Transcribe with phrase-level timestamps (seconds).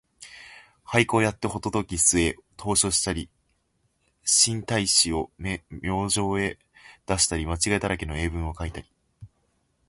[0.83, 3.29] 俳句をやってほととぎすへ投書をしたり、
[4.25, 5.59] 新体詩を明
[6.05, 6.57] 星へ
[7.05, 8.91] 出したり、間違いだらけの英文をかいたり、